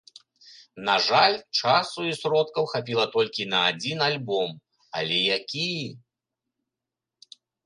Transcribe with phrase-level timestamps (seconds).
[0.87, 4.49] На жаль, часу і сродкаў хапіла толькі на адзін альбом,
[5.03, 5.71] але які!